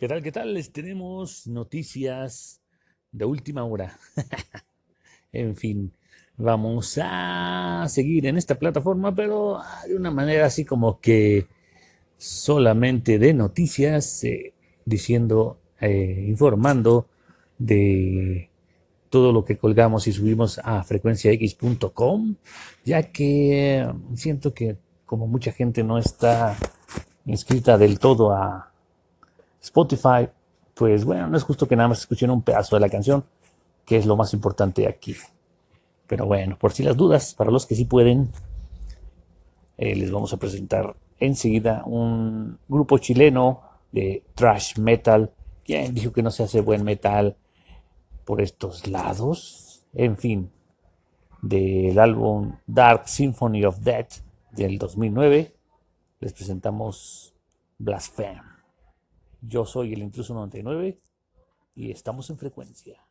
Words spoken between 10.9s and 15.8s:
que solamente de noticias, eh, diciendo,